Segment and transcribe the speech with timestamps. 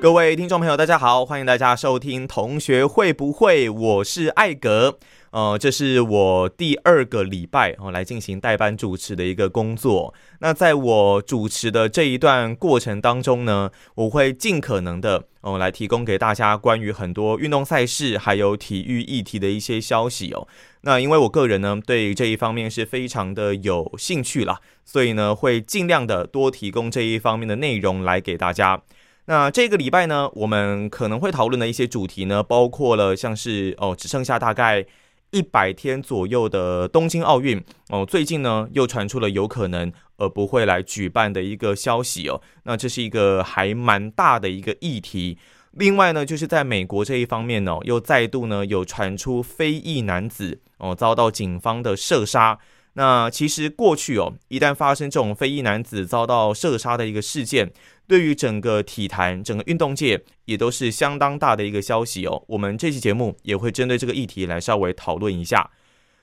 [0.00, 4.96] 各位听众朋友，大家好，欢迎大家收听《同学会不会》，我是艾格。
[5.32, 10.14] 呃，这是我第二个礼拜哦来进行代班主持的一个工作。
[10.38, 20.46] 那在我主持的这一段过程当中呢，我会尽可能的哦来提供给大家关于很多运动赛事还有体育议题的一些消息哦。
[20.82, 28.80] 那因为我个人呢对这一方面是非常的有兴趣啦，所以呢会尽量的多提供这一方面的内容来给大家。
[29.30, 34.86] 那这个礼拜呢，我们可能会讨论的一些主题呢，包括了像是哦，只剩下大概
[35.32, 45.36] 一百天左右的东京奥运哦，最近呢又传出了有可能而不会来举办的一个消息哦，那这是一个还蛮大的一个议题。
[45.72, 52.58] 另外呢，就是在美国这一方面呢，又再度呢有传出非裔男子哦遭到警方的射杀。
[52.94, 57.70] 那其实过去哦，一旦发生这种非裔男子遭到射杀的一个事件。
[58.08, 62.42] 对于整个体坛、整个运动界也都是相当大的一个消息哦。
[62.48, 65.70] 我们这期节目也会针对这个议题来稍微讨论一下。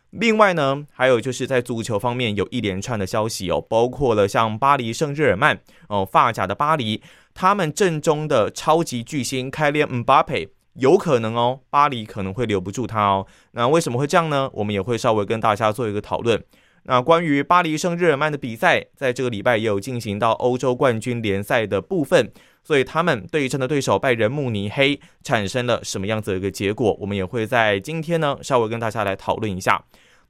[0.10, 13.28] 另外呢，还有就是在足球方面有一连串的消息哦，包括了像巴黎圣日耳曼哦，发甲的巴黎，他们阵中的超级巨星凯利姆巴佩有可能哦，巴黎可能会留不住他哦。
[13.52, 14.50] 那为什么会这样呢？
[14.54, 16.42] 我们也会稍微跟大家做一个讨论。
[16.88, 22.32] 那关于巴黎圣日耳曼的比赛，在这个礼拜也有进行到欧洲冠军联赛的部分，
[22.64, 29.84] 所以他们对阵的对手拜仁慕尼黑产生了什么样子的一个结果，我们也会在今天呢稍微跟大家来讨论一下。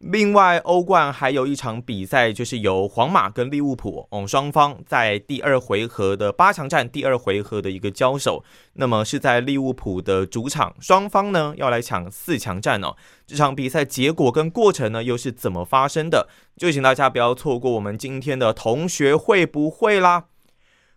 [0.07, 8.44] 另外，欧冠还有一场比赛，就是由皇马跟利物浦哦双方在第二回合的八强战第二回合的一个交手。
[8.73, 12.95] 那么是在利物浦的主场，双方呢要来抢四强战哦。
[13.25, 16.29] 这场比赛结果跟过程呢又是怎么发生的？
[16.55, 20.25] 就请大家不要错过我们今天的同学会不会啦。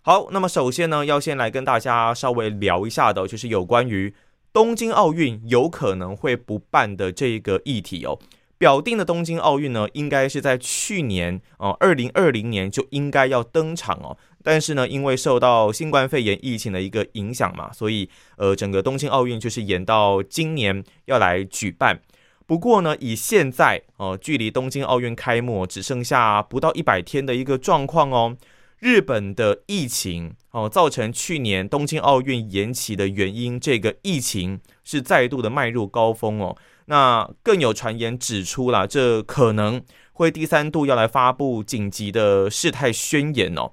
[0.02, 4.14] 好，那么首先呢要先来跟大家稍微聊一下的，就是有关于
[4.52, 8.18] 东京奥运有可能会不办的这个议题哦。
[8.58, 14.19] 表定的东京奥运呢，应该是在去年哦，二零二零年就应该要登场哦。
[14.42, 22.00] 但是呢，因为受到新冠肺炎疫情的一个影响嘛，所以呃，整个东京奥运就是延到今年要来举办。
[22.47, 28.36] 不过呢，以现在哦，距离东京奥运开幕只剩下不到一百天的一个状况哦，
[28.78, 36.56] 日本的疫情哦，造成去年东京奥运延期的原因，这个疫情是再度的迈入高峰哦。
[36.91, 39.82] 那更有传言指出了，这可能
[40.15, 43.72] 会第三度要来发布紧急的事态宣言哦。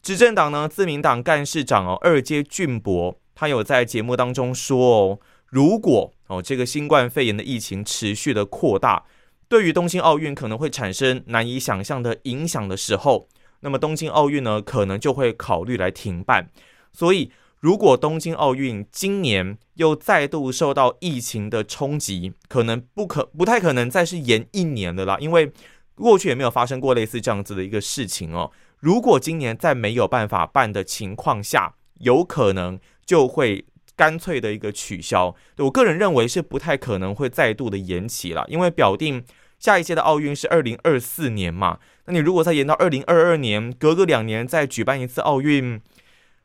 [0.00, 9.04] 执政党呢，自民党干事长哦二阶俊博，他有在节目当中说哦，如果哦这个新冠肺炎的疫情持续的扩大，
[9.48, 13.26] 对于东京奥运可能会产生难以想象的影响的时候，
[13.58, 16.48] 那么东京奥运呢，可能就会考虑来停办。
[16.92, 17.32] 所以。
[17.62, 25.52] 如果东京奥运今年又再度受到疫情的冲击，可能不可不太可能再是延一年的啦，因为
[25.94, 28.50] 过去也没有发生过类似这样子的一个事情哦。
[28.80, 33.64] 如果今年在没有办法办的情况下，有可能就会
[33.94, 35.32] 干脆的一个取消。
[35.58, 39.22] 我个人认为是不太可能会再度的延期了，因为表定
[39.60, 45.80] 下一届的奥运是二零二四年嘛，那你如果再延到二零二二年，隔个两年再举办一次奥运。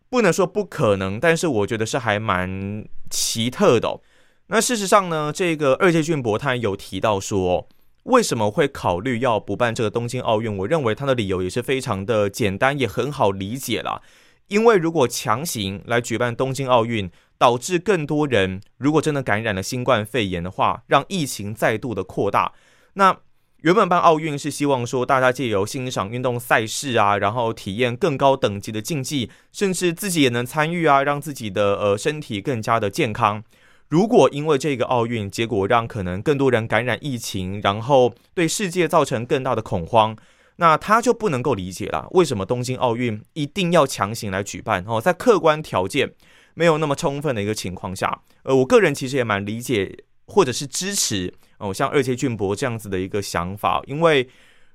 [0.09, 3.99] 不能说不可能，但是我觉得是还蛮奇特的。
[4.47, 7.67] 那事实上呢，这个二阶俊博他有提到说，
[8.03, 10.57] 为什么会考虑要不办这个东京奥运？
[10.59, 14.01] 我认为他的理由也是非常的简单，也很好理解了。
[14.47, 22.53] 因为如果强行来举办东京奥运，导致更多人如果真的感染了新冠肺炎的话，让疫情再度的扩大，
[22.93, 23.17] 那。
[23.67, 33.43] 原本办奥运是希望说大家借由欣赏运动赛事啊，然后体验更高等级的竞技，甚至自己也能参与啊，让自己的呃身体更加的健康。
[33.89, 40.15] 如果因为这个奥运结果让可能更多人感染疫情，然后对世界造成更大的恐慌，
[40.55, 44.85] 那他就不能够理解了，为什么东京奥运一定要强行来举办？
[44.87, 46.13] 哦，在客观条件
[46.53, 51.33] 没有那么充分的一个情况下，呃，我个人其实也蛮理解或者是支持。
[51.57, 54.29] 哦，像二阶俊博这样子的一个想法，因为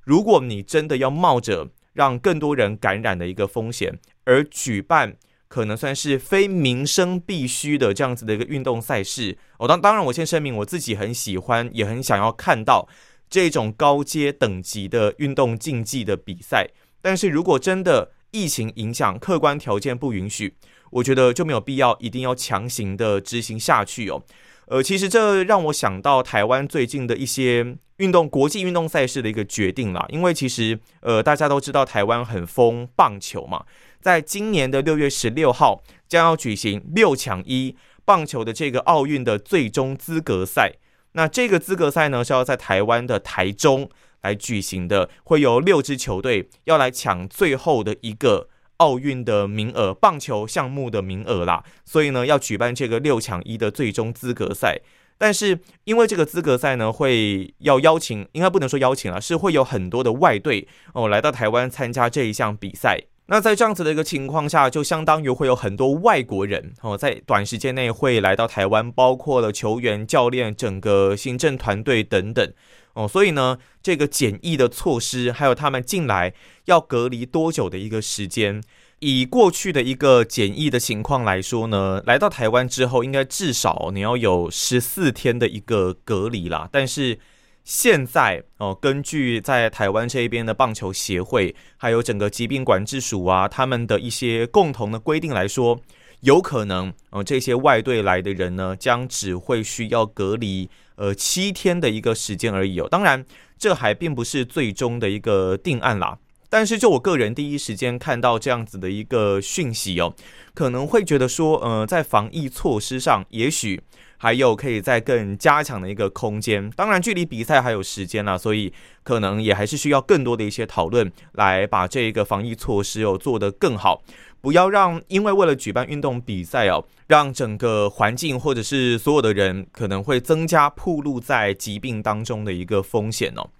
[0.04, 5.16] 如果你真的要冒着让更多人感染的一个风险而举办
[5.48, 9.36] 可能算是非民生必须的这样子的一个运动赛事。
[9.58, 12.88] 哦当当然，我先声明我自己很喜欢，也很想要看到
[13.28, 16.68] 这种高阶等级的运动竞技的比赛。
[17.02, 20.54] 但是如果真的疫情影响，客观条件不允许，
[20.90, 24.22] 我觉得就没有必要一定要强行的执行下去哦。
[24.72, 30.02] 呃，其实这让我想到台湾最近的一些运动国际运动赛事的一个决定啦。
[30.08, 33.66] 因为其实呃大家都知道台湾很疯棒球嘛，
[34.00, 37.76] 在今年的六月十六号将要举行六强一
[38.06, 40.72] 棒球的这个奥运的最终资格赛。
[41.12, 43.90] 那这个资格赛呢是要在台湾的台中
[44.22, 48.48] 来举行的，会有六支球队要来抢最后的一个。
[48.82, 54.80] 奥运的名额，棒球项目的名额啦，所以呢，要举办这个六强一的最终资格赛。
[55.16, 62.98] 但是因为这个资格赛呢，会要邀请，应该不能说邀请了，是会有很多的外队哦来到台湾参加这一项比赛。
[63.26, 72.52] 那在这样子的一个情况下，就相当于会有很多外国人哦，在短时间内会来到台湾，包括了球员、教练、整个行政团队等等。
[72.94, 76.34] 哦，所以呢，这个检疫的措施，还有他们进来
[76.66, 78.62] 要隔离多久的一个时间，
[78.98, 86.68] 以过去的一个检疫的情况来说呢，来到台湾之后，应该至少你要有十四天的一个隔离啦。
[86.70, 87.18] 但是
[87.64, 95.80] 现在哦，根据在台湾这一边的棒球协会，还有整个疾病管制署啊，他们的一些共同的规定来说，
[96.20, 100.68] 有可能哦，这些外队来的人呢，将只会需要隔离。
[100.96, 102.88] 呃，七天的一个时间而已哦。
[102.90, 103.24] 当然，
[103.58, 106.18] 这还并不是最终的一个定案啦。
[106.48, 110.14] 但是，就我个人第一时间看到这样子的一个讯息哦，
[110.52, 113.82] 可能会觉得说，呃，在防疫措施上，也许
[114.22, 116.70] 还有可以再更加强的一个空间。
[116.76, 118.72] 当然，距离比赛还有时间啦，所以
[119.02, 124.00] 可能也还是需要更多的一些讨论，来把这个防疫措施哦做得更好。
[124.40, 133.50] 不要让，因为为了举办运动比赛哦，让整个环境或者是所有的人可能会增加暴露在疾病当中的一个风险哦。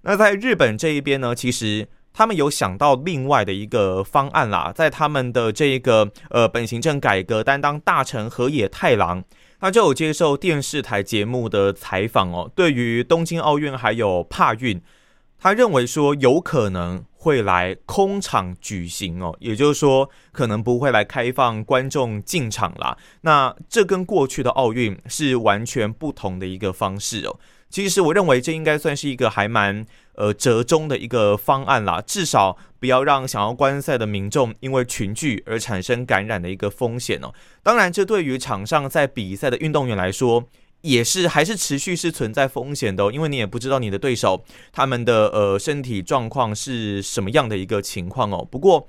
[0.00, 9.22] 那在日本这一边呢，其实他们有想到另外的一个方案啦，在他们的这个呃本行政改革担当大臣河野太郎，
[9.60, 14.80] 他就有接受电视台节目的采访哦，对于东京奥运还有帕运，
[15.38, 17.04] 他认为说有可能。
[17.18, 22.96] 会来空场举行哦，也就是说，可能不会来开放观众进场啦。
[23.22, 27.36] 那这跟过去的奥运是完全不同的一个方式哦。
[27.68, 29.84] 其实我认为这应该算是一个还蛮
[30.14, 37.32] 呃折中的一个方案啦，至少不要让想要观赛的民众因为群聚而产生感染的一个风险哦。
[37.62, 40.48] 当然，这对于场上在比赛的运动员来说。
[40.82, 48.46] 也是还是持续是存在风险的，因为你也不知道你的对手他们的呃身体状况是什么样的一个情况哦。
[48.48, 48.86] 不过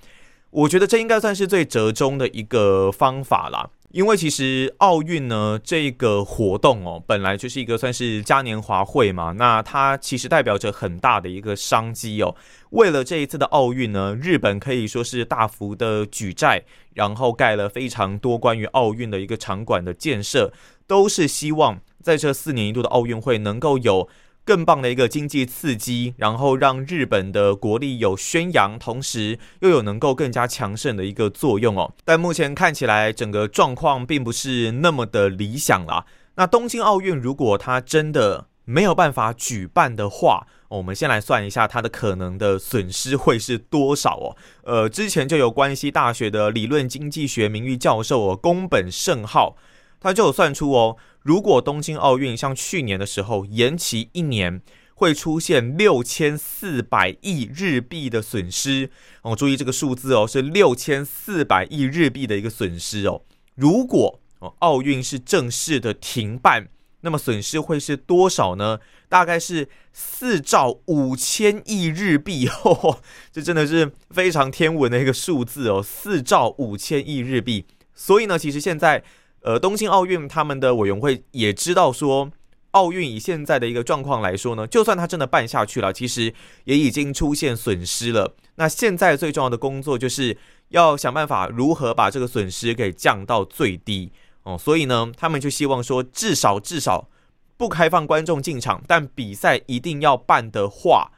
[0.51, 12.35] 我觉得这应该算是最折中的一个方法啦，因为其实奥运呢这个活动哦本来就是一个算是嘉年华会嘛，那它其实代表着很大的一个商机哦。
[12.71, 16.63] 为了这一次的奥运呢，日本可以说是大幅的举债，
[16.94, 20.53] 然后盖了非常多关于奥运的一个场馆的建设，
[20.88, 21.81] 都是希望。
[22.01, 24.07] 在这四年一度的奥运会，能够有
[24.47, 31.94] 更棒的一个经济刺激，然后让日本的国力有宣扬，同时又有能够更加强盛的一个作用哦。
[32.06, 36.06] 但目前看起来，整个状况并不是那么的理想啦。
[36.35, 44.37] 那东京奥运如果它真的没有办法举办的话，我们先来算一下它的可能的损失会是多少哦。
[44.63, 49.57] 呃，之前就有关西大学的理论经济学名誉教授哦，宫本胜浩，
[49.99, 50.95] 他就有算出哦。
[51.28, 54.62] 如果东京奥运像去年的时候延期一年，
[54.96, 58.90] 会出现六千四百亿日币的损失
[59.24, 59.36] 哦。
[59.36, 63.24] 注意这个数字哦，是六千四百亿日币的一个损失哦。
[63.56, 66.69] 如果哦奥运是正式的停办，
[67.02, 68.80] 那么损失会是多少呢？
[69.10, 73.02] 大概是四兆五千亿日币哦，
[73.34, 77.66] 这真的是非常天文的一个数字哦，四兆五千亿日币。
[77.94, 79.04] 所以呢，其实现在。
[79.47, 82.30] 呃，东京奥运他们的委员会也知道说，
[82.71, 86.33] 奥运以现在的一个状况来说呢，就算他真的办下去了，其实
[86.66, 88.35] 也已经出现损失了。
[88.56, 90.37] 那现在最重要的工作就是
[90.68, 94.11] 要想办法如何把这个损失给降到最低
[94.44, 94.57] 哦。
[94.57, 97.07] 所以呢，他们就希望说，至少至少
[97.56, 101.13] 不开放观众进场，但比赛一定要办的话。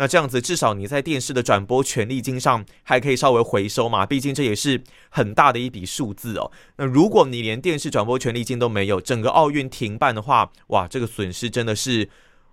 [0.00, 4.06] 那这样子，至少你在电视的转播权利金上还可以稍微回收嘛？
[4.06, 6.52] 毕竟这也是很大的一笔数字哦。
[6.76, 12.08] 那如果你连电视转播权利金都没有，整个奥运停办的话，哇，这个损失真的是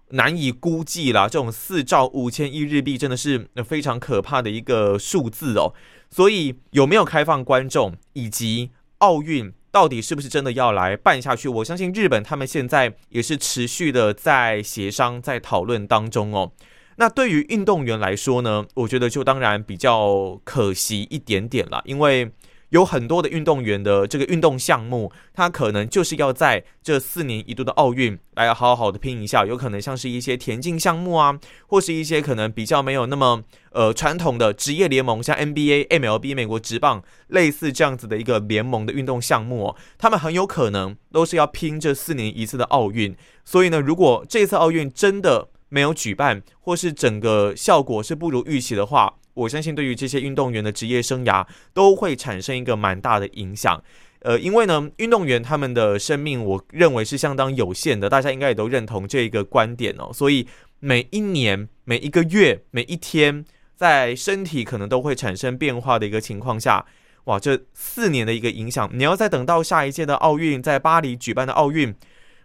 [0.10, 1.28] 难以估计啦。
[1.28, 5.75] 这种四兆五千亿日币真的是非常可怕的一个数字哦。
[6.10, 11.48] 所以有没有开放观众，以及奥运到底是不是真的要来办下去？
[11.48, 16.52] 我相信日本他们现在也是持续的在协商、在讨论当中哦。
[16.98, 22.32] 那对于运动员来说呢，我觉得就当然比较可惜一点点了，因为。
[22.70, 29.46] 有很多的运动员的这个运动项目，他可能就是要在这四年一度的奥运来好好的拼一下。
[29.46, 43.16] 有可能像是一些田径项目啊，或是一些可能比较没有那么呃传统的职业联盟，像 NBA、MLB、美国职棒类似这样子的一个联盟的运动项目，哦，他们很有可能都是要拼这四年一次的奥运。
[43.46, 53.84] 所以呢，如果这次奥运真的没有举办，或是整个效果是不如预期的话，我相信对于这些运动员的职业生涯都会产生一个蛮大的影响，
[54.22, 60.12] 呃，因为呢，运动员他们的生命，我认为是相当有限的，大家应该也都认同这一个观点哦。
[60.13, 60.48] 所以
[60.79, 63.44] 每一年、每一个月、每一天，
[63.75, 66.86] 在身体可能都会产生变化的一个情况下，
[67.25, 71.94] 哇，这四年的一个影响，你要再等到下一届的奥运，在巴黎举办的奥运。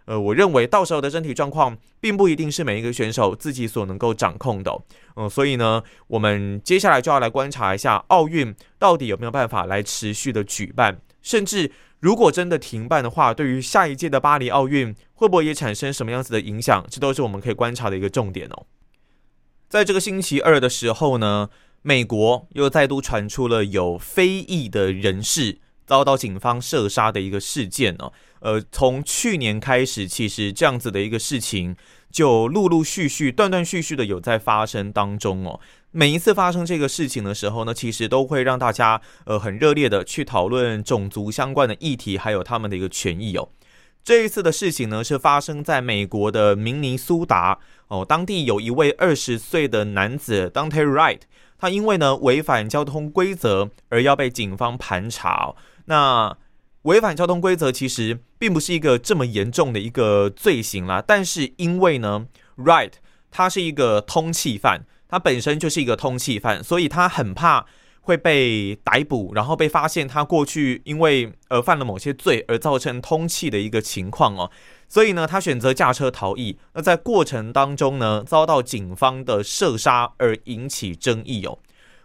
[0.05, 4.75] 呃，我认为到时候的身体状况并不一定是每一个选手自己所能够掌控的，
[5.15, 18.65] 嗯，所以呢，我们接下来就要来观察一下奥运到底有没有办法来持续的举办，甚至如果真的停办的话，对于下一届的巴黎奥运会不会也产生什么样子的影响，这都是我们可以观察的一个重点哦。
[19.69, 21.49] 在这个星期二的时候呢，
[21.83, 25.59] 美国又再度传出了有非裔的人士
[25.91, 28.13] 遭到警方射杀的一个事件哦。
[28.39, 31.75] 呃，从去年开始，其实这样子的一个事情
[32.09, 35.59] 就陆陆续续、断断续续的有在发生当中哦。
[35.91, 43.49] 每一次发生这个事情的时候呢，其实都会让大家呃很热烈的去讨论种族相关的议题，还有他们的一个权益哦。
[44.01, 51.19] 这一次的事情呢，是发生在美国的明尼苏达哦，当地有一位二十岁的男子 Dante Wright，
[51.57, 55.53] 他因为呢违反交通规则而要被警方盘查。
[55.91, 56.37] 那
[56.83, 62.93] 违反交通规则其实并不是一个这么严重的一个罪行啦，但是因为呢，Right，
[63.29, 67.65] 他是一个通缉犯，他本身就是一个通缉犯，所以他很怕
[67.99, 74.49] 会被逮捕，然后被发现他过去因为呃犯了某些罪而造成通缉的一个情况哦，
[74.87, 76.57] 所以呢，他选择驾车逃逸。
[76.73, 81.59] 那在过程当中呢，遭到警方的射杀而引起争议哦。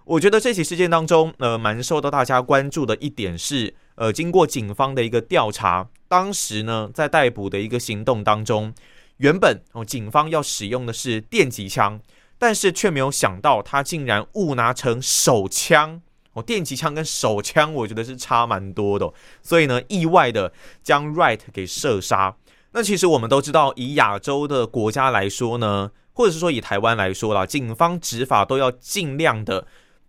[0.07, 3.75] 我觉得这起事件当中，呃，蛮受到大家关注的一点是。
[3.97, 8.75] 呃，经过警方的一个调查，当时呢，在逮捕的一个行动当中，
[9.17, 11.99] 原本哦，警方要使用的是电击枪，
[12.39, 16.03] 但是却没有想到他竟然误拿成手枪
[16.35, 19.11] 哦，电击枪跟手枪，我觉得是差蛮多的，
[19.43, 22.37] 所以呢，意外的将 Right 给射杀。
[22.73, 29.67] 那其实我们都知道，以亚洲的国家来说呢，或者是说以台湾来说啦，警方执法都要尽量的。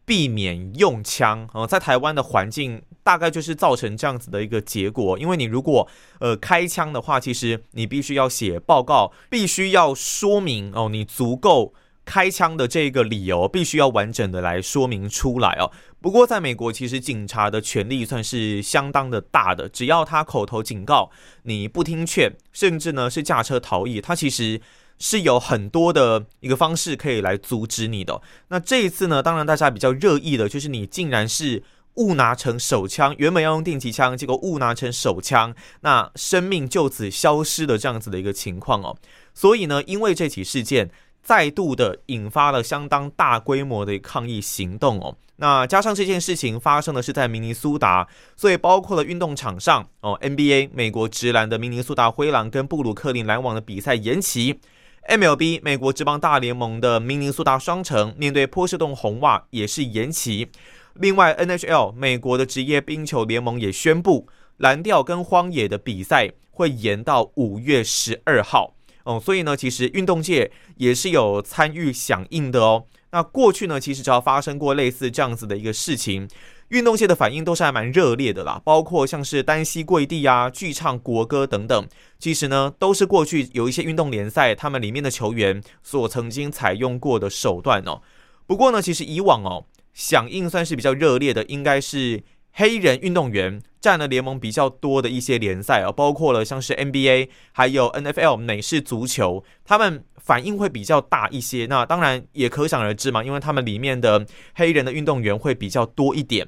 [0.08, 5.20] 避免用枪哦，在台湾的环境大概就是造成这样子的一个结果。
[5.20, 5.86] 因为你如果
[6.22, 11.74] 呃开枪的话，其实你必须要写报告，必须要说明哦，你足够
[12.06, 15.70] 开枪的这个理由，必须要完整的来说明出来哦。
[16.00, 21.12] 不过在美国，其实警察的权力算是相当的大的，只要他口头警告
[21.44, 24.62] 你不听劝，甚至呢是驾车逃逸，他其实。
[25.00, 28.22] 是有很多的一个方式可以来阻止你的。
[28.50, 31.64] 那这一次呢，当然大家比较热议的就是你竟然是
[31.96, 38.96] 误拿成手枪，原本要用电击枪，结果误拿成手枪，那生命就此消失的这样子的一个情况哦。
[39.34, 40.90] 所以呢，因为这起事件
[41.24, 45.16] 再度的引发了相当大规模的抗议行动哦。
[45.40, 54.60] 那加上这件事情发生的是在明尼苏达，所以包括了运动场上哦，NBA 美国直男的明尼苏达灰狼跟布鲁克林篮网的比赛延期。
[55.08, 60.50] MLB 美国职棒大联盟的明尼苏达双城面对波士顿红袜也是延期。
[60.96, 68.74] 另外，NHL 美国的职业冰球联盟也宣布蓝调跟荒野的比赛会延到五月十二号。
[69.06, 72.84] 哦，所以呢，其实运动界也是有参与响应的哦。
[73.12, 76.28] 那过去呢，其实只要发生过类似这样子的一个事情。
[76.70, 81.88] 运动界的反应都是还蛮热烈的啦，包括像是单膝跪地啊、剧唱国歌等等，
[82.20, 88.02] 其实呢都是过去有一些运动联赛他们里面的球员所曾经采用过的手段哦。
[88.46, 92.24] 不过呢，其实以往哦响应算是比较热烈的，应该是。
[92.60, 101.68] 黑人运动员占了联盟比较多的一些联赛啊，包括了像是 NBA 还有 NFL 美式足球，他们反应会比较大一些。
[101.68, 106.48] 那当然也可想而知嘛，因为他们里面的黑人的运动员会比较多一点。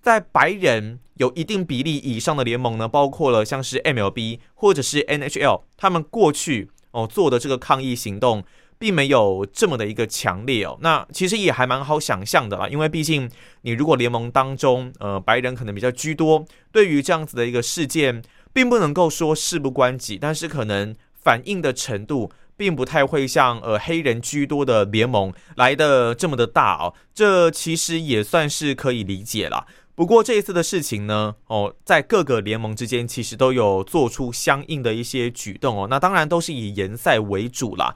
[0.00, 8.44] 在白人有一定比例以上的联盟呢，包括了像是 MLB 或者是 NHL，他们过去哦做的这个抗议行动。
[8.78, 10.78] 并没有这么的一个强烈哦。
[10.80, 13.30] 那其实也还蛮好想象的啦，因为毕竟
[13.62, 22.30] 你如果联盟当中，呃，白人可能比较居多，对于这样子的一个事件，并不能够说事不关己，但是可能反应的程度。
[22.58, 29.64] 并不太会像呃黑人居多的联盟来的这么的大哦，这其实也算是可以理解了。
[29.94, 37.94] 不过这一次的事情呢，哦，在各个联盟之间其实都有做出相应的一些举动哦，那当然都是以联赛为主啦。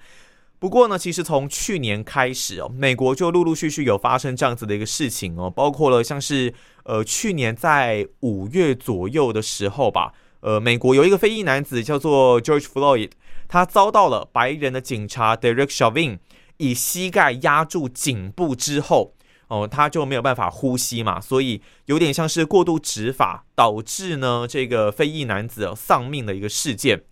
[0.63, 6.55] 不过呢，其实从去年开始哦，美国就陆陆续续有发生这样子的一个事情哦，包括了像是
[6.85, 13.11] 呃去年在五月左右的时候吧，呃，美国有一个非裔男子叫做 George Floyd。
[13.49, 16.21] 他遭到了白人的警察 Derek Chauvin
[16.59, 19.15] 以膝盖压住颈部之后，
[19.49, 27.03] 哦，他就没有办法呼吸嘛，所以有点像是过度执法，导致呢这个非裔男子丧命的一个事件。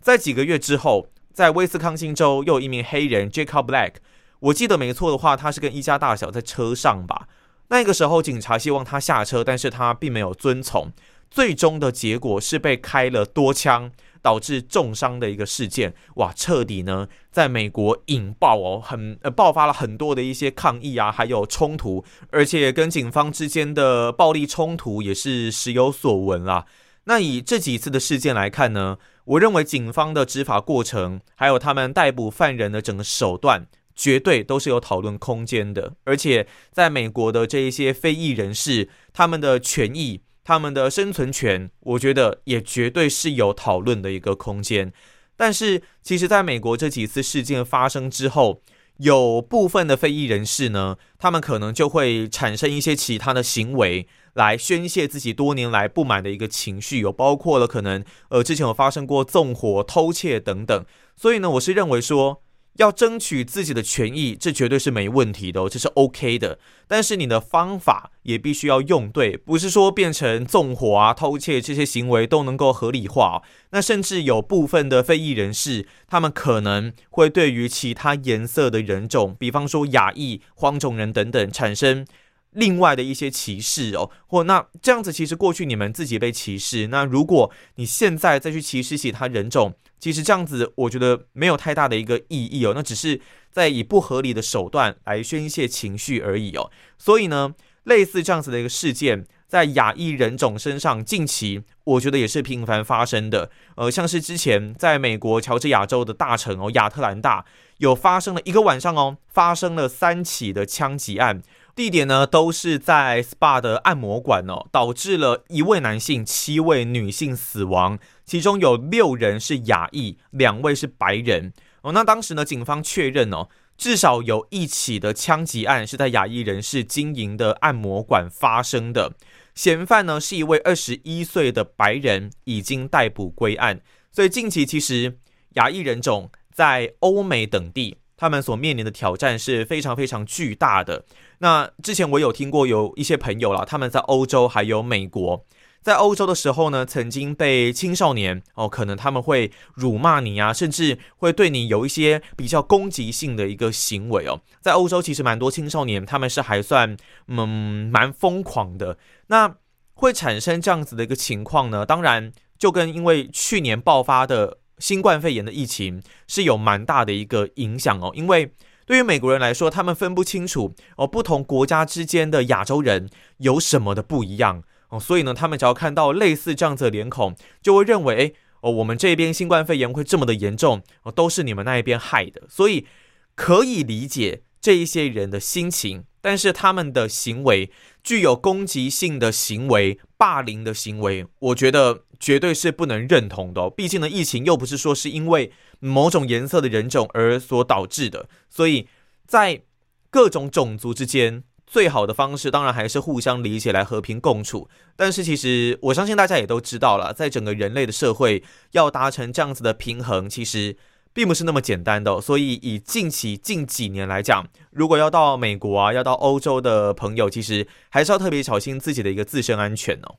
[0.00, 1.06] 在几个月之后，
[1.38, 3.92] 在威斯康星州又有一名黑人 Jacob Black，
[4.40, 7.28] 我记得没错的话，他是跟一家大小在车上吧。
[7.68, 10.90] 那个时候警察希望他下车，但是他并没有遵从，
[11.30, 13.92] 最终的结果是被开了多枪。
[14.20, 26.66] 导致重伤的一个事件，哇，彻底呢，在美国引爆哦，很呃爆发了很多的一些抗议啊，还有冲突，而且跟警方之间的暴力冲突也是时有所闻啦。
[27.04, 28.98] 那以这几次的事件来看呢，
[29.28, 35.94] 我认为警方的执法过程，还有他们逮捕犯人的整个手段，绝对都是有讨论空间的。
[36.04, 40.22] 而且在美国的这一些非裔人士，他们的权益。
[40.44, 44.90] 他们的生存权，我觉得也绝对是有讨论的一个空间。
[45.36, 48.62] 但是，其实，在美国这几次事件发生之后，
[48.96, 60.84] 有部分的非裔人士呢，他们可能就会产生一些其他的行为，来宣泄自己多年来不满的一个情绪，有包括了可能，呃，之前有发生过纵火、偷窃等等。
[61.14, 62.42] 所以呢，我是认为说。
[62.78, 66.60] 要争取自己的权益，这绝对是没问题的，这是 OK 的。
[66.86, 73.42] 但是你的方法也必须要用对，不是说变成纵火啊、偷窃这些行为都能够合理化。
[73.70, 82.06] 那甚至有部分的非裔人士，他们可能会对于其他颜色的人种，比方说亚裔、黄种人等等，产生。
[82.52, 96.70] 另外的一些歧视哦，或那这样子，其实过去你们自己被歧视，那如果你现在再去歧视其他人种，其实这样子我觉得没有太大的一个意义哦，那只是在以不合理的手段来宣泄情绪而已哦。
[96.96, 103.50] 所以呢，类似这样子的一个事件，在亚裔人种身上，近期我觉得也是频繁发生的。
[103.76, 107.44] 呃，像是之前在美国乔治亚州的大城哦，亚特兰大
[107.78, 111.42] 有发生了一个晚上哦，发生了三起的枪击案。
[111.78, 121.92] 地点呢都是在 SPA 的按摩馆哦，导致了一位男性、七位女性死亡，其中有六人是亚裔，两位是白人哦。
[121.92, 129.12] 那当时呢，警方确认哦，至少有一起的枪击案是在亚裔人士经营的按摩馆发生的，
[129.54, 133.80] 嫌犯呢是一位二十一岁的白人，已经逮捕归案。
[134.10, 135.16] 所以近期其实
[135.50, 137.98] 亚裔人种在欧美等地。
[138.18, 141.04] 他们所面临的挑战是非常非常巨大的。
[141.38, 145.44] 那之前我有听过有一些朋友啦，他们在欧洲还有美国，
[145.80, 154.40] 在欧洲的时候呢，曾经被青少年哦，可能他们会辱骂你啊，甚至会对你有一些比较攻击性的一个行为哦。
[154.60, 156.96] 在欧洲其实蛮多青少年他们是还算
[157.28, 158.98] 嗯蛮疯狂的。
[159.28, 159.54] 那
[159.94, 161.86] 会产生这样子的一个情况呢？
[161.86, 164.58] 当然就跟因为去年爆发的。
[164.78, 168.52] 新冠肺炎的疫情是有蛮大的一个影响哦，因为
[168.86, 182.86] 对于美国人来说，他们分不清楚哦不同国家之间的亚洲人有什么的不一样哦，所以呢，他们只要看到类似这样子的脸孔，就会认为哎哦，我们这边新冠肺炎会这么的严重哦，都是你们那一边害的，所以
[183.34, 187.70] 可以理解这一些人的心情，但是他们的行为
[188.02, 192.04] 具有攻击性的行为、霸凌的行为，我觉得。
[192.20, 198.88] 绝对是不能认同的哦，毕竟呢，疫情又不是说是因为某种颜色的人种而所导致的，所以
[199.26, 199.62] 在
[200.10, 204.68] 各种种族之间，最好的方式当然还是互相理解来和平共处。
[204.96, 210.76] 但是其实我相信大家也都知道了，在整个人类的社会要达成这样子的平衡，其实
[211.12, 212.20] 并不是那么简单的。
[212.20, 220.16] 所以以近期近几年来讲，如果要到美国啊，要到欧洲的朋友，其实还是要特别小心自己的一个自身安全哦。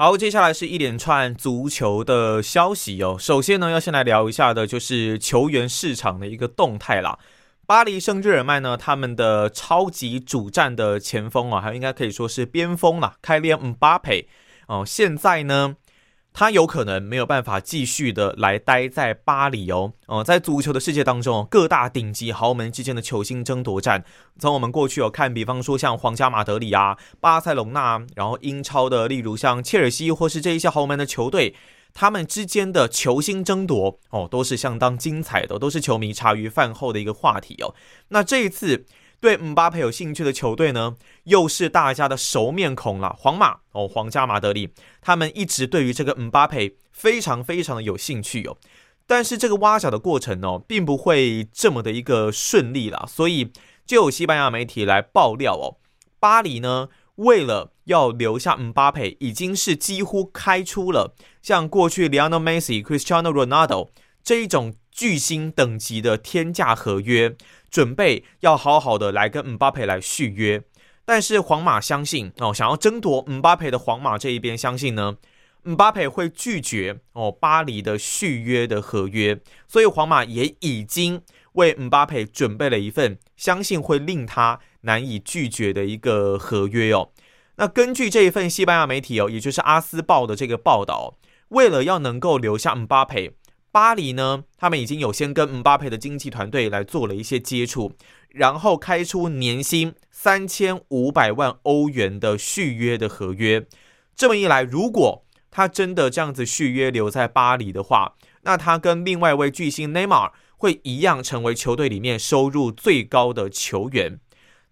[0.00, 3.16] 好，接下来是一连串足球的消息哦。
[3.18, 7.18] 首先呢，要先来聊一下的就是球员市场的一个动态啦。
[7.66, 14.28] 巴黎圣日耳曼呢，他们的超级主战的前锋啊，还应该可以说是边锋啦，开列姆巴佩
[14.68, 15.74] 哦，现在呢。
[16.38, 19.94] 他有可能没有办法继续的来待在巴黎哦。
[20.06, 24.04] 哦，在足球的世界当中，各大顶级豪门之间的球星争夺战，
[24.38, 31.56] 从我们过去有看，比方说像皇家马德里啊、巴塞隆纳，然后英超的，例如像切尔西或是这一些豪门的球队。
[31.94, 37.74] 他们之间的球星争夺哦，都是相当精彩的，都是球迷茶余饭后的一个话题哦。
[38.10, 38.84] 那这一次
[39.20, 48.56] 对姆巴佩有兴趣的球队呢，又是大家的熟面孔了，皇马哦，皇家马德里，他们一直对于这个姆巴佩非常非常的有兴趣哦。
[49.06, 53.52] 但是这个挖角的过程哦，并不会这么的一个顺利啦，所以
[53.86, 55.76] 就有西班牙媒体来爆料哦，
[56.20, 56.88] 巴黎呢。
[57.18, 63.88] 为了要留下姆巴佩，已经是几乎开出了像过去 Lionel Messi、Cristiano Ronaldo
[64.22, 67.36] 这一种巨星等级的天价合约，
[67.70, 70.60] 准备要好好的来跟姆巴佩来续约。
[71.04, 75.18] 但是皇马相信哦，想要争夺姆巴佩的皇马这一边相信呢，
[75.62, 84.58] 姆巴佩会拒绝哦巴黎的续约的合约，所以皇马也已经为姆巴佩准备了一份相信会令他。
[84.82, 87.10] 难以拒绝的一个合约哦。
[87.56, 93.32] 那根据这一份西班牙媒体哦，也就是阿斯报的这个报道，为了要能够留下姆巴佩，
[93.70, 97.92] 巴黎呢，他们已经有先跟姆巴佩的经纪团队来做了一些接触，
[98.30, 103.66] 然后开出年薪三千五百万欧元的续约的合约。
[104.16, 114.18] 这么一来，如果他真的这样子续约留在巴黎的话，那他跟另外一位巨星内马尔会一样成为球队里面收入最高的球员。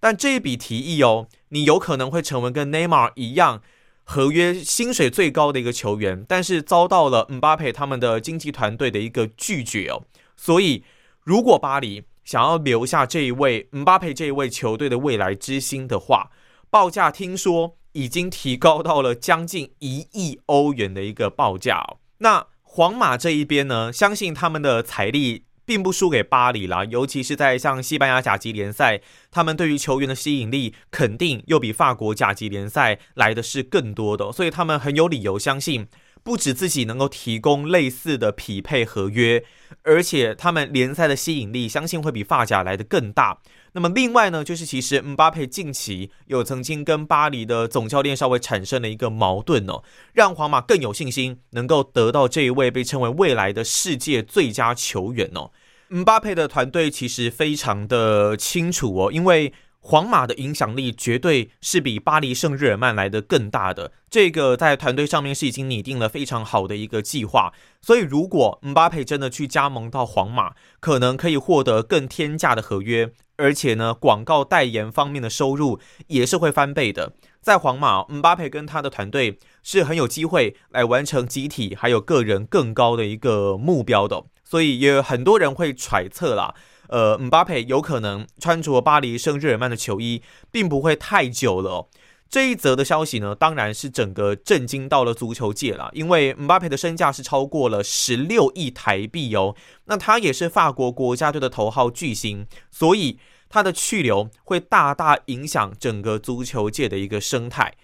[0.00, 3.62] 但这一笔提议哦，你有可能会成为跟内马尔一样
[4.08, 10.04] 合约薪水最高的一个球员，但是遭到了姆巴佩他们的经纪团队的一个拒绝哦。
[10.36, 10.84] 所以，
[11.24, 16.30] 如果巴黎想要留下这一位姆巴佩这一位球队的未来之星的话，
[16.70, 21.98] 报价听说已经提高到了将近一亿欧元的一个报价哦。
[22.18, 25.45] 那皇马这一边呢，相信他们的财力。
[25.66, 35.88] 并不输给巴黎啦，尤其是在像西班牙甲级联赛，他们对于球员的吸引力肯定又比法国甲级联赛来的是更多的，所以他们很有理由相信，
[36.22, 39.44] 不止自己能够提供类似的匹配合约，
[39.83, 43.38] 而且他们联赛的吸引力相信会比法甲来的更大。
[43.76, 49.82] 那么另外呢，就是其实姆巴佩近期有曾经跟巴黎的总教练稍微产生了一个矛盾哦，
[50.14, 55.50] 让皇马更有信心能够得到这一位被称为未来的世界最佳球员哦。
[55.88, 59.52] 姆巴佩的团队其实非常的清楚哦，因为
[59.88, 67.53] 皇马的影响力绝对是比巴黎圣日耳曼来的更大的，这个在团队上面是已经拟定了非常好的一个计划。
[67.81, 73.12] 所以如果姆巴佩真的去加盟到皇马，可能可以获得更天价的合约。
[73.37, 77.12] 而且呢，广告代言方面的收入也是会翻倍的。
[77.40, 84.25] 在皇马，姆巴佩跟他的团队是很有机会来完成集体还有个人更高的一个目标的。
[84.42, 86.55] 所以也有很多人会揣测啦，
[86.88, 91.88] 呃，姆巴佩有可能穿着巴黎圣日耳曼的球衣，并不会太久了。
[92.29, 99.55] 这一则的消息呢，当然是整个震惊到了足球界了，因为姆巴佩的身价是超过了十六亿台币哦。
[99.85, 107.75] 那他也是法国国家队的头号巨星，所以他的去留会大大影响整个足球界的一个生态。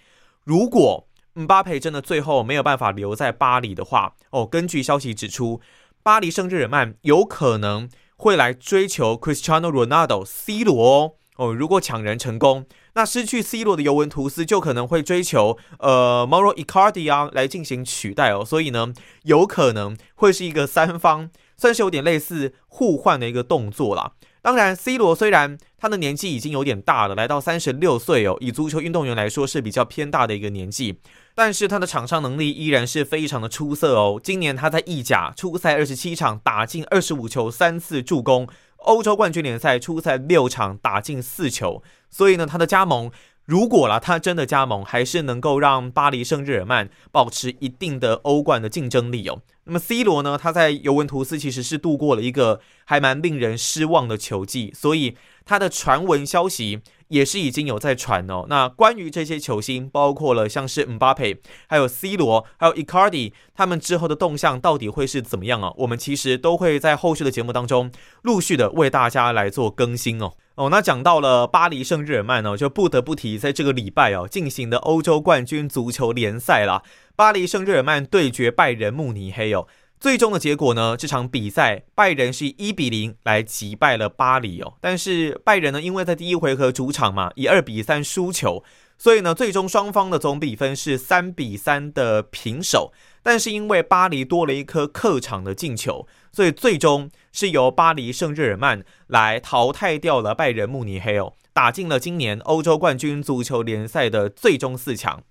[0.43, 5.61] 如果姆巴佩真的最后没有办法留在巴黎的话，哦，根据消息指出，
[6.03, 7.89] 巴黎圣日耳曼有可能
[8.23, 11.11] 会来追求 Cristiano Ronaldo C 罗哦。
[11.35, 12.65] 哦，如果抢人成功。
[12.95, 24.13] 那失去 C 罗的尤文图斯就可能会追求呃 Mauro Icardi 啊来进行取代哦，所以呢，有可能会是一个三方算是有点类似互换的一个动作啦。
[24.41, 30.99] 当然，C 罗虽然他的年纪已经有点大了，来到三十六岁哦，以足球运动员来说是比较偏大的一个年纪，
[31.33, 34.19] 但是他的场上能力依然是非常的出色哦。
[34.21, 38.47] 今年他在意甲初赛二十七场打进二十五球，三次助攻。
[38.79, 43.09] 欧洲冠军联赛初赛六场打进四球，所以呢，他的加盟
[43.45, 49.41] 如果啦，他真的加盟，还是能够让巴黎圣日耳曼保持一定的欧冠的竞争力哦。
[49.65, 56.81] 那么 C 罗呢，他在尤文图斯其实是度过了一个还蛮令人失望的球季，所以他的传闻消息。
[57.09, 58.45] 也是已经有在传哦。
[58.49, 65.71] 那关于这些球星，包括了像是姆巴佩、还有 C 罗、还有 Icardi，他们之后的动向到底会是怎么样啊？
[65.77, 67.91] 我们其实都会在后续的节目当中
[68.23, 70.33] 陆续的为大家来做更新哦。
[70.55, 76.83] 哦，那讲到了巴黎圣日耳曼呢，就不得不提在这个礼拜哦进行的欧洲冠军足球联赛啦。
[77.15, 79.67] 巴黎圣日耳曼对决拜仁慕尼黑哦。
[79.99, 84.73] 最终的结果呢，这场比赛拜仁是一比零来击败了巴黎哦。
[84.79, 88.63] 但是拜仁呢，因为在第一回合主场嘛，以二比三输球，
[89.03, 92.93] 所以呢，最终双方的总比分是三比三的平手。
[93.21, 105.21] 但是因为巴黎多了一颗客场的进球，所以最终是由巴黎圣日耳曼来淘汰掉了拜仁慕尼黑哦，打进了今年欧洲冠军足球联赛的最终四强。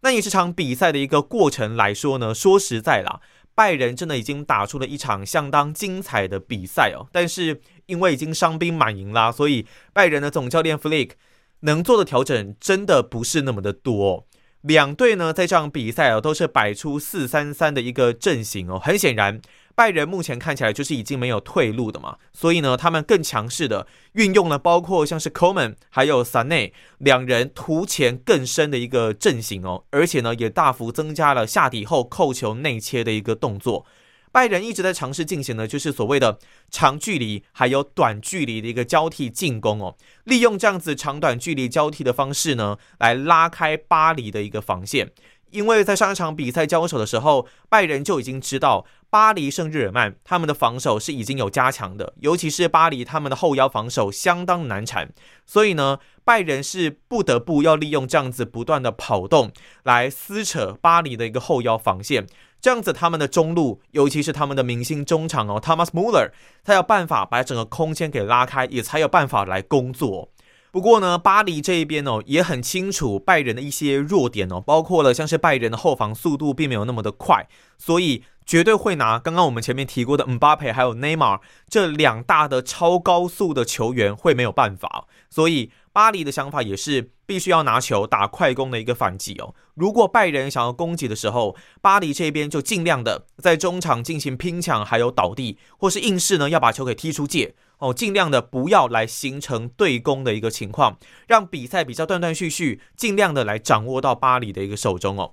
[0.00, 3.20] 那以这场比赛的一个过程来说呢，说实在啦。
[3.54, 11.16] 拜仁真的已经打出了一场相当精彩的比赛哦，但是因为已经伤兵满营啦，所以拜仁的总教练弗里克
[11.60, 14.26] 能做的调整真的不是那么的多。
[14.62, 19.40] 两队呢在这场比赛哦都是摆出四三三的一个阵型哦，很显然。
[19.76, 33.86] 拜仁目前看起来就是已经没有退路的嘛，所以呢，他们更强势的运用了包括像是 Coman 还有萨内两人图前更深的一个阵型哦，而且呢，也大幅增加了下底后扣球内切的一个动作。
[34.30, 36.38] 拜仁一直在尝试进行的就是所谓的
[36.70, 45.10] 长距离还有短距离的一个交替进攻哦，利用这样子长短距离交替的方式呢，来拉开巴黎的一个防线。
[45.50, 55.08] 因为在上一场比赛交手的时候，拜仁就已经知道巴黎圣日耳曼他们的防守是已经有加强的，尤其是巴黎他们的后腰防守相当难缠，
[55.46, 59.50] 所以呢，拜仁是不得不要利用这样子不断的跑动
[59.84, 62.26] 来撕扯巴黎的一个后腰防线，
[62.60, 66.30] 这样子他们的中路，尤其是他们的明星中场哦，Thomas Muller，
[66.64, 70.30] 他有办法把整个空间给拉开，也才有办法来工作。
[70.70, 89.52] 不过呢，巴黎这一边哦也很清楚拜仁的一些弱点哦，包括了像是拜仁的后防速度并没有那么的快，所以绝对会拿刚刚我们前面提过的姆巴佩还有内马尔这两大的超高速的球员会没有办法，所以巴黎的想法也是必须要拿球打快攻的一个反击哦。
[89.74, 97.56] 如果拜仁想要攻击的时候，巴黎这边就尽量的在中场进行拼抢，还有倒地或是硬式呢要把球给踢出界。
[97.78, 105.32] 哦，尽量的不要来形成对攻的一个情况，让比赛比较断断续续，尽量的来掌握到巴黎的一个手中哦。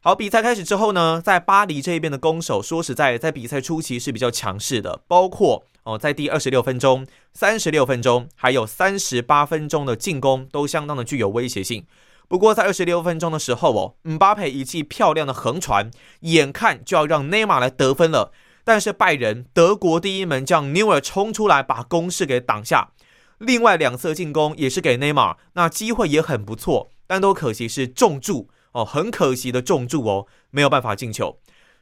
[0.00, 11.86] 好，比赛开始之后呢，在巴黎这一边的攻守，说实在，在比赛初期是比较强势的，包括哦，在第二十六分钟、三十六分钟，还有三十八分钟的进攻都相当的具有威胁性。
[12.28, 15.90] 不过在二十六分钟的时候哦，姆巴佩一记漂亮的横传，
[16.20, 18.32] 眼看就要让内马尔来得分了。
[18.62, 22.92] 但是拜仁德国第一门将纽尔冲出来把攻势给挡下，
[23.38, 31.38] 另外两侧进攻也是给内马尔，那机会也很不错，但都可惜是重注哦，很可惜的重注哦，没有办法进球。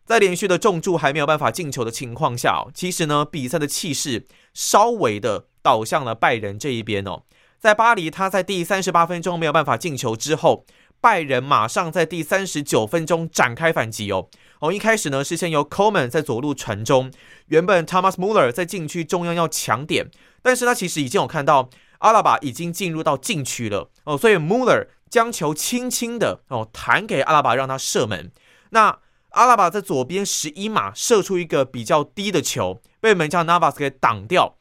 [0.09, 7.25] 在连续的重注还没有办法进球的情况下，其实呢比赛的气势稍微的倒向了拜仁这一边哦。
[7.59, 10.65] 在巴黎他在第三十八分钟没有办法进球之后，
[11.03, 14.31] 拜仁马上在第三十九分钟展开反击哦。
[14.61, 17.13] 哦，一开始呢是先由 Coleman 在左路传中，
[17.49, 21.69] 原本 Thomas Muller 在禁区中央要抢点，但是他其实已经有看到
[21.99, 28.33] 阿拉巴已经进入到禁区了哦，所以 Muller 将球轻轻的哦弹给阿拉巴，让他射门。
[28.71, 28.99] 那
[29.31, 34.57] 阿拉巴在左边十一码射出一个比较低的球，被门将 Navas 给挡掉。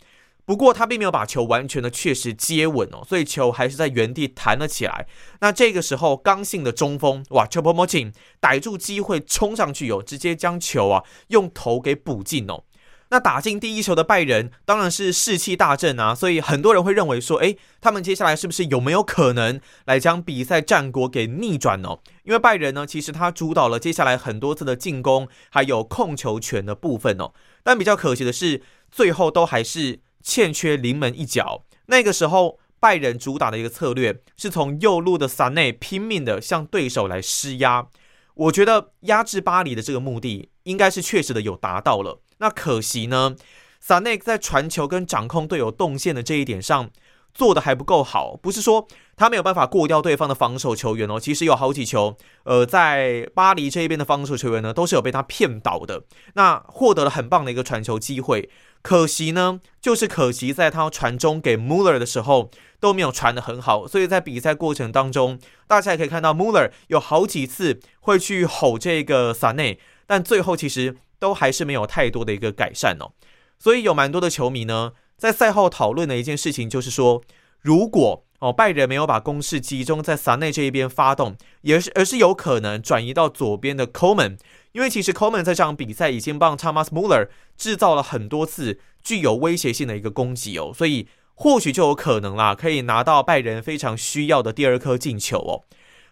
[0.45, 5.05] 不过他并没有把球完全的确实接稳哦，所以球还是在原地弹了起来。
[5.41, 12.63] 那这个时候，刚性的中锋哇 c h o p o m o t i n 逮住机会冲上去哦，直接将球啊用头给补进哦。
[13.09, 21.97] 那打进第一球的拜仁当然是士气大振啊，所以很多人会认为说，诶，他们接下来是不是有没有可能来将比赛战果给逆转呢？
[22.23, 27.31] 因为拜仁呢，其实他主导了接下来很多次的进攻，还有控球权的部分哦。
[27.63, 30.01] 但比较可惜的是，最后都还是。
[30.23, 31.63] 欠缺临门一脚。
[31.85, 37.87] 那个时候，拜仁主打的一个策略是从右路的萨内拼命的向对手来施压。
[38.33, 42.19] 我觉得压制巴黎的这个目的应该是确实的有达到了。
[42.39, 43.35] 那可惜呢，
[43.79, 46.89] 萨内在传球跟掌控队友动线的这一点上
[47.33, 48.35] 做的还不够好。
[48.35, 56.03] 不是说他没有办法过掉对方的防守球员哦，其实有好几球，呃，在巴黎这一边的防守球员呢，都是有被他骗倒的。
[56.33, 58.49] 那获得了很棒的一个传球机会。
[58.83, 73.11] 可惜呢，就是可惜在他传中给 Muler 的时候都没有传得很好，所以在比赛过程当中，大家也可以看到 Muler 有好几次会去吼这个萨内，但最后其实都还是没有太多的一个改善哦。
[73.59, 77.23] 所以有蛮多的球迷呢，在赛后讨论的一件事情就是说，
[77.61, 84.37] 如果哦拜仁没有把攻势集中在萨内这一边发动，也是而是有可能转移到左边的 Coleman。
[84.73, 95.65] 因为其实 Coleman 在这场比赛已经帮 Thomas Muller 制造了很多次具有威胁性的一个攻击哦，所以或许就有可能啦，可以拿到拜仁非常需要的第二颗进球哦。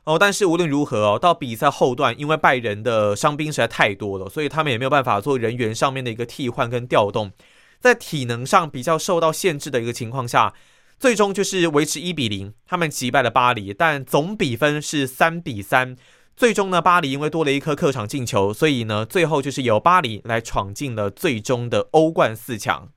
[0.06, 7.32] 哦，但是无论如何哦，到比赛后段，因为拜仁的伤兵实在太多了，所以他们也没有办法做人员上面的一个替换跟调动，
[7.80, 10.54] 在体能上比较受到限制的一个情况下，
[11.00, 15.96] 最终就是维持一比零，他们击败了巴黎，但总比分是三比三。
[16.38, 22.89] 最终呢，巴黎因为多了一颗客场进球，所以呢，最后就是由巴黎来闯进了最终的欧冠四强。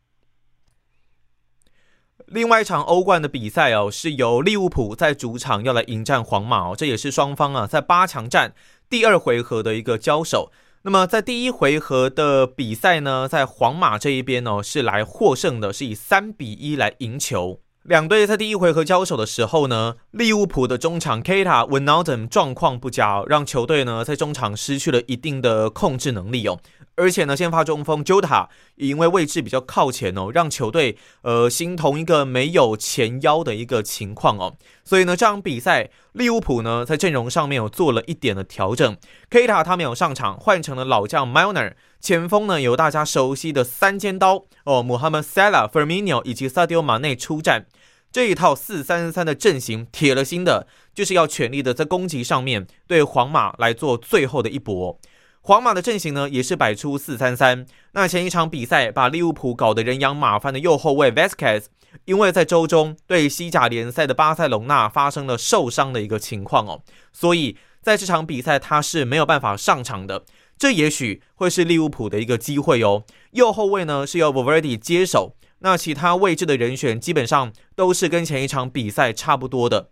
[2.31, 8.53] 另外一场欧冠的比赛哦，是由利物浦在主场要来迎战皇马哦，这也是双方啊在八强战
[8.91, 10.53] 第二回合的一个交手。
[10.83, 17.61] 那么在第一回合的比赛呢，在皇马这一边呢是来获胜的，是以三比一来赢球。
[17.85, 26.61] 两队在第一回合交手的时候呢，利物浦的中场 Kata Wijnaldum 状况不佳，让球队呢在中场失去了一定的控制能力哦。
[26.99, 34.57] 而且呢，先发中锋 Jota 因为位置比较靠前哦，让球队呃形同一个没有前腰的一个情况哦。
[34.85, 38.97] 所以呢，这场比赛利物浦呢在阵容上面有做了一点的调整
[39.31, 47.67] ，Kata 他没有上场，换成了老将 Milner，前锋呢由大家熟悉的三尖刀哦，Mohamed Salah、Firmino 以及 Sadio Mane 出战。
[48.11, 54.99] 这一套四三三的阵型，铁了心的就是要全力的在攻击上面对皇马来做最后的一搏。
[55.41, 57.65] 皇马的阵型呢，也是摆出四三三。
[57.93, 61.67] 那前一场比赛把利物浦搞得人仰马翻的右后卫 Vasquez，
[62.05, 70.25] 因为在周中对西甲联赛的巴塞隆纳发生了受伤的一个情况哦，所以在这场比赛他是没有办法上场的。
[70.59, 73.05] 这也许会是利物浦的一个机会哦。
[73.31, 79.91] 右后卫呢是由 Valverde 接手，那其他位置的人选基本上都是跟前一场比赛差不多的。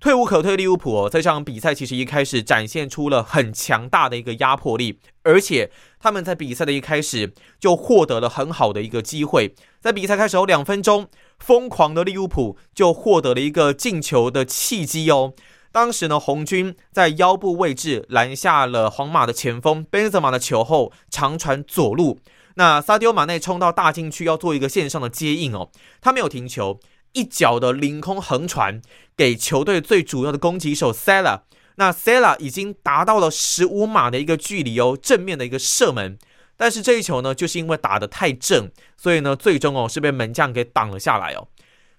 [0.00, 9.56] 退无可退，利物浦，在这场比赛其实一开始展现出了很强大的一个压迫力，而且他们在比赛的一开始就获得了很好的一个机会。
[9.80, 11.08] 在比赛开始后两分钟，
[11.40, 15.34] 疯狂的利物浦就获得了一个进球的契机哦。
[15.72, 22.20] 当时呢，红军在腰部位置拦下了皇马的前锋贝泽马的球后，长传左路，
[22.54, 26.78] 那萨迪欧马内冲到大禁区要做一个线上的接应哦，他没有停球。
[27.12, 28.80] 一脚的凌空横传
[29.16, 31.42] 给球队最主要的攻击手 Sela，
[31.76, 36.18] 那 Sela 已经达到了十五码的一个距离哦，正面的一个射门，
[36.56, 41.48] 但是这一球呢，就是因为打得太正，所以呢，最终哦是被门将给挡了下来哦。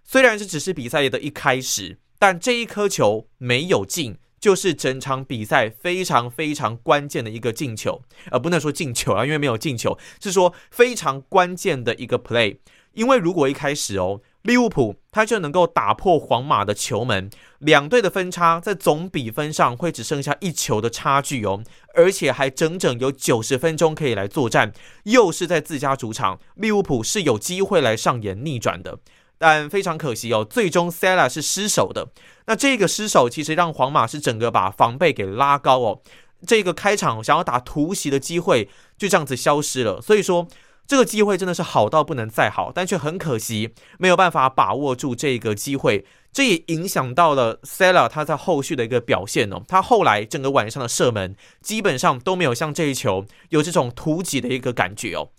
[0.04, 12.58] 虽然是只是比赛的一开始，但这一颗球没有进，就是整场比赛非常非常关键的一个进球，而不能说进球啊，因为没有进球，是说非常关键的一个 play，
[12.94, 14.22] 因为如果一开始哦。
[14.44, 21.62] 利物浦他就能够打破皇马的球门，两队的分差在总比分上会只剩下一球的差距哦，
[21.94, 24.72] 而且还整整有九十分钟可以来作战，
[25.04, 29.00] 又是在自家主场，利物浦是有机会来上演逆转的，
[29.38, 32.08] 但非常可惜哦，最终 Sala 是失手的。
[32.46, 36.02] 那这个失手其实让皇马是整个把防备给拉高哦，
[36.48, 40.48] 这个开场想要打突袭的机会就这样子消失了，所以说。
[40.90, 49.62] 这个机会真的是好到不能再好，但却很可惜没有办法把握住这个机会，这也影响到了 Sela 他在后续的一个表现哦。
[49.68, 55.30] 他后来整个晚上的射门基本上都没有像这一球有这种突击的一个感觉哦。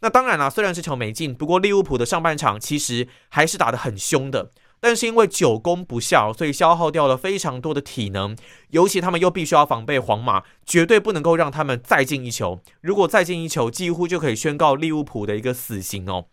[0.00, 4.52] 那当然了，虽然这球没进，不过利物浦的上半场其实还是打得很凶的。
[4.84, 8.36] 但是因为久攻不效，所以消耗掉了非常多的体能，
[8.68, 12.60] 尤其他们又必须要防备皇马，绝对不能够让他们再进一球。
[12.82, 16.26] 如果再进一球，几乎就可以宣告利物浦的一个死刑哦。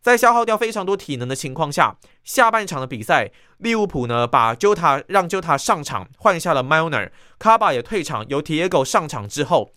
[0.00, 9.72] 在消耗掉非常多体能的情况下，下半场的比赛，利物浦呢把 Jota 让 Jota 上场，换下了 Milner，卡巴也退场，由 Tiago 上场之后，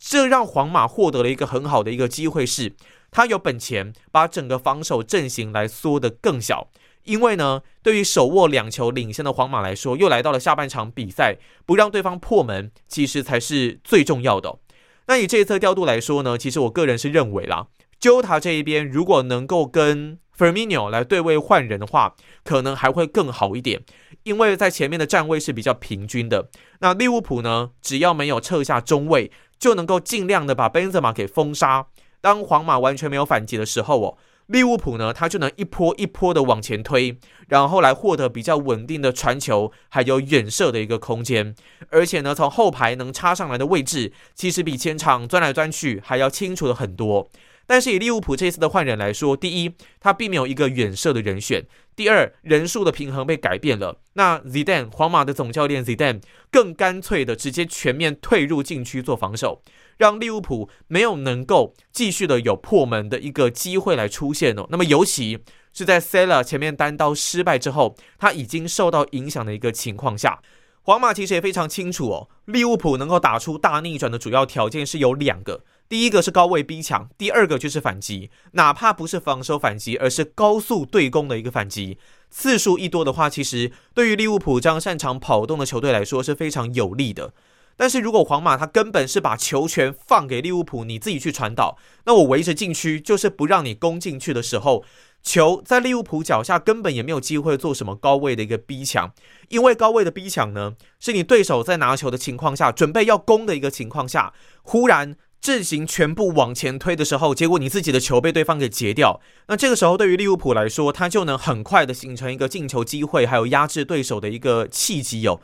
[0.00, 2.74] 这让皇马获得了一个很好的一个机会，是
[3.12, 6.68] 他有本钱把整个防守阵型来缩得更小。
[7.08, 14.58] 因为呢，对于手握两球领先的皇马来说，又来到了下半场比赛，不让对方破门，其实才是最重要的。
[15.06, 17.68] 那以这一侧调度来说呢，其实我个人是认为啦
[17.98, 23.82] ，Jota 这一边如果能够跟 f e r m i n o 来对位换人的话，可能还会更好一点。
[24.24, 26.50] 因为在前面的站位是比较平均的。
[26.80, 31.86] 那利物浦呢，只要没有撤下中卫，就能够尽量的把 Benzema 给封杀。
[32.20, 34.18] 当皇马完全没有反击的时候哦。
[34.48, 41.54] 利物浦呢，他就能一波一波的往前推，然后来获得比较稳定的传球，还有远射的一个空间。
[41.90, 47.30] 而且呢，从后排能插上来的位置，其实比前场钻来钻去还要清楚的很多。
[47.68, 51.60] 但是以利物浦这次的换人来说，第一，他并没有一个远射的人选；
[51.94, 54.00] 第二，人数的平衡被改变了。
[54.14, 59.62] 那 Zidane 皇马的总教练 Zidane 更干脆的直接全面退入禁区做防守。
[59.98, 64.66] 让利物浦没有能够继续的有破门的一个机会来出现哦。
[64.70, 65.40] 那么尤其
[65.74, 70.40] 是在 Sala 前面单刀失败之后，他已经受到影响的一个情况下，
[70.82, 87.32] 皇马其实也非常清楚哦，利物浦能够打出大逆转的主要条件是有两个，第一个是高位逼抢，第二个就是反击，哪怕不是防守反击，而是高速对攻的一个反击，次数一多的话，其实对于利物浦这样擅长跑动的球队来说是非常有利的。
[87.76, 94.84] 但是如果皇马他根本是把球权放给利物浦，你自己去传导，那我围着禁区就是不让你攻进去的时候。
[95.20, 99.12] 球在利物浦脚下根本也没有机会做什么高位的一个逼抢，
[99.48, 104.32] 因为高位的逼抢呢，是你对手在拿球的情况下，准备要攻的一个情况下，
[104.62, 115.40] 忽然阵型全部往前推的时候，结果你自己的球被对方给截掉，那这个时候对于利物浦来说，他就能很快的形成一个进球机会，还有压制对手的一个契机哦。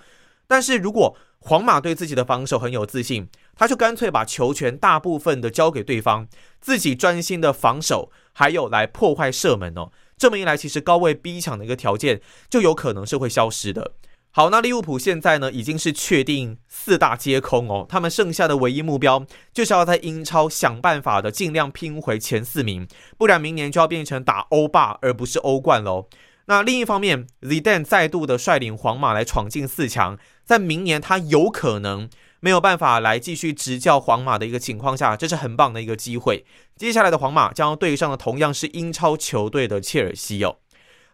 [0.47, 6.27] 但是如果皇马对自己的防守很有自信，他就干脆把球权大部分的交给对方，
[6.61, 8.11] 自己专心的防守。
[8.37, 12.21] 还有来破坏射门哦，这么一来，其实高位逼抢的一个条件
[12.51, 13.93] 就有可能是会消失的。
[14.37, 26.09] 好，那利物浦现在呢已经是确定四大皆空哦，他们剩下的唯一目标就是要在英超想办法的尽量拼回前四名，不然明年就要变成打欧霸而不是欧冠喽。
[26.47, 32.11] 那另一方面，Zidane 再度的率领皇马来闯进四强，在明年他有可能。
[32.41, 36.45] 没有办法来继续执教皇马的一个情况下，这是很棒的一个机会。
[36.77, 40.57] 接下来的皇马将要对上的同样是英超球队的切尔西哦。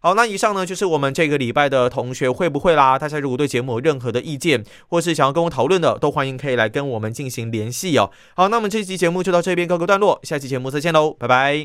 [0.00, 2.98] 好，那以上呢就是我们这个礼拜的同学会不会啦？
[2.98, 8.10] 大家如果对节目有任何的意见，或是想要跟我讨论的，都欢迎可以来跟我们进行联系哦。
[8.34, 11.56] 好，那我们这期节目就到这边告个段落，下期节目再见喽，拜拜。